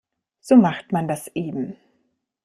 So 0.39 0.55
macht 0.55 0.91
man 0.91 1.07
das 1.07 1.27
eben. 1.35 1.75